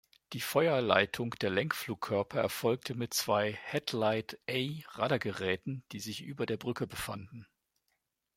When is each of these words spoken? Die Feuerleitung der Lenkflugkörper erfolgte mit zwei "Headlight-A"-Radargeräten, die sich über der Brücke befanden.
Die 0.33 0.41
Feuerleitung 0.41 1.29
der 1.41 1.51
Lenkflugkörper 1.51 2.39
erfolgte 2.41 2.95
mit 2.95 3.13
zwei 3.13 3.53
"Headlight-A"-Radargeräten, 3.53 5.83
die 5.91 5.99
sich 5.99 6.23
über 6.23 6.47
der 6.47 6.57
Brücke 6.57 6.87
befanden. 6.87 7.45